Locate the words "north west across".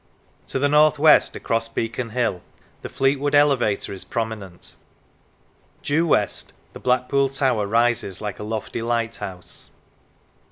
0.67-1.69